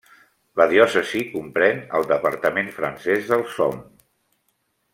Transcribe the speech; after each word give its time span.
La 0.61 0.65
diòcesi 0.69 1.19
comprèn 1.33 1.83
el 1.99 2.07
departament 2.13 2.73
francès 2.79 3.31
del 3.33 3.45
Somme. 3.59 3.87